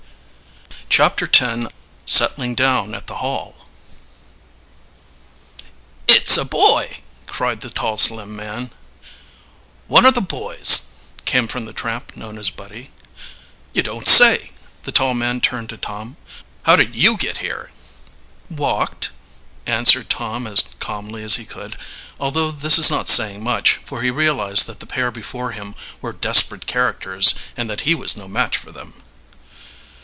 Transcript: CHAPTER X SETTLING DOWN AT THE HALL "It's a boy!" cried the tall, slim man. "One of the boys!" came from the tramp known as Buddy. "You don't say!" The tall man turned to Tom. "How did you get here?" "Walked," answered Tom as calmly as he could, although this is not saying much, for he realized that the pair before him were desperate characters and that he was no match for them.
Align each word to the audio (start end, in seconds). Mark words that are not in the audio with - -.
CHAPTER 0.91 1.25
X 1.33 1.73
SETTLING 2.05 2.53
DOWN 2.55 2.93
AT 2.93 3.07
THE 3.07 3.15
HALL 3.15 3.55
"It's 6.05 6.35
a 6.35 6.43
boy!" 6.43 6.97
cried 7.27 7.61
the 7.61 7.69
tall, 7.69 7.95
slim 7.95 8.35
man. 8.35 8.71
"One 9.87 10.05
of 10.05 10.15
the 10.15 10.21
boys!" 10.21 10.87
came 11.23 11.47
from 11.47 11.63
the 11.65 11.71
tramp 11.71 12.17
known 12.17 12.37
as 12.37 12.49
Buddy. 12.49 12.91
"You 13.71 13.83
don't 13.83 14.05
say!" 14.07 14.51
The 14.83 14.91
tall 14.91 15.13
man 15.13 15.39
turned 15.39 15.69
to 15.69 15.77
Tom. 15.77 16.17
"How 16.63 16.75
did 16.75 16.93
you 16.93 17.15
get 17.15 17.37
here?" 17.37 17.71
"Walked," 18.49 19.11
answered 19.65 20.09
Tom 20.09 20.45
as 20.45 20.61
calmly 20.79 21.23
as 21.23 21.35
he 21.37 21.45
could, 21.45 21.77
although 22.19 22.51
this 22.51 22.77
is 22.77 22.91
not 22.91 23.07
saying 23.07 23.41
much, 23.41 23.77
for 23.85 24.01
he 24.03 24.11
realized 24.11 24.67
that 24.67 24.81
the 24.81 24.85
pair 24.85 25.09
before 25.09 25.53
him 25.53 25.73
were 26.01 26.11
desperate 26.11 26.67
characters 26.67 27.33
and 27.55 27.69
that 27.69 27.81
he 27.81 27.95
was 27.95 28.17
no 28.17 28.27
match 28.27 28.57
for 28.57 28.73
them. 28.73 29.01